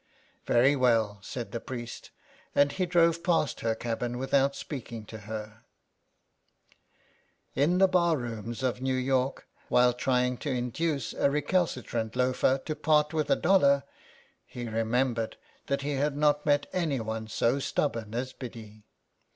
''Very 0.47 0.75
well," 0.75 1.19
said 1.21 1.51
the 1.51 1.59
priest, 1.59 2.09
and 2.55 2.71
he 2.71 2.87
drove 2.87 3.21
past 3.21 3.59
her 3.59 3.75
cabin 3.75 4.17
without 4.17 4.55
speaking 4.55 5.05
to 5.05 5.19
her. 5.19 5.61
90 7.55 7.55
SOME 7.55 7.55
PARISHIONERS. 7.55 7.71
In 7.71 7.77
the 7.77 7.87
bar 7.87 8.17
rooms 8.17 8.63
of 8.63 8.81
New 8.81 8.95
York, 8.95 9.47
while 9.67 9.93
trying 9.93 10.37
to 10.39 10.49
induce 10.49 11.13
a 11.13 11.29
recalcitrant 11.29 12.15
loafer 12.15 12.57
to 12.65 12.75
part 12.75 13.13
with 13.13 13.29
a 13.29 13.35
dollar, 13.35 13.83
he 14.47 14.67
remembered 14.67 15.37
that 15.67 15.83
he 15.83 15.91
had 15.91 16.17
not 16.17 16.47
met 16.47 16.65
anyone 16.73 17.27
so 17.27 17.59
stubborn 17.59 18.15
as 18.15 18.33
Biddy. 18.33 18.87